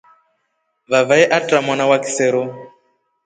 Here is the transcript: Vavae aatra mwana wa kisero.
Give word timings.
Vavae 0.91 1.23
aatra 1.35 1.57
mwana 1.65 1.85
wa 1.89 1.97
kisero. 2.03 2.43